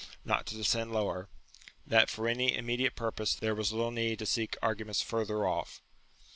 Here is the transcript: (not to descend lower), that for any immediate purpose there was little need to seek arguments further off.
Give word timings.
(not 0.25 0.47
to 0.47 0.55
descend 0.55 0.91
lower), 0.91 1.29
that 1.85 2.09
for 2.09 2.27
any 2.27 2.57
immediate 2.57 2.95
purpose 2.95 3.35
there 3.35 3.53
was 3.53 3.71
little 3.71 3.91
need 3.91 4.17
to 4.17 4.25
seek 4.25 4.57
arguments 4.59 5.03
further 5.03 5.45
off. 5.47 5.83